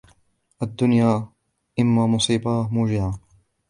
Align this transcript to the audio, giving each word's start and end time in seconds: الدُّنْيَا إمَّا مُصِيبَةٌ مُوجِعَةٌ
الدُّنْيَا 0.63 1.27
إمَّا 1.79 2.07
مُصِيبَةٌ 2.07 2.67
مُوجِعَةٌ 2.67 3.19